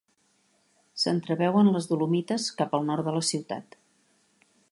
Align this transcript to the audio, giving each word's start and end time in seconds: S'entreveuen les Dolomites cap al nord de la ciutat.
S'entreveuen 1.01 1.69
les 1.75 1.89
Dolomites 1.91 2.49
cap 2.61 2.75
al 2.79 2.89
nord 2.89 3.09
de 3.09 3.15
la 3.19 3.23
ciutat. 3.31 3.79